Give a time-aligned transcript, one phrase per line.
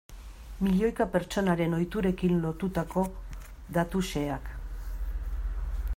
[0.67, 3.03] Milioika pertsonaren ohiturekin lotutako
[3.79, 4.51] datu xeheak.